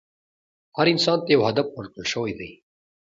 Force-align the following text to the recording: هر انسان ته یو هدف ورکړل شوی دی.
هر 0.77 0.87
انسان 0.93 1.17
ته 1.23 1.29
یو 1.35 1.41
هدف 1.49 1.67
ورکړل 1.73 2.05
شوی 2.13 2.33
دی. 2.39 2.51